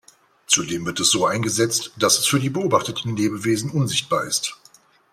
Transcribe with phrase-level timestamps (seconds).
[0.47, 4.57] Zudem wird es so eingesetzt, dass es für die beobachteten Lebewesen unsichtbar ist.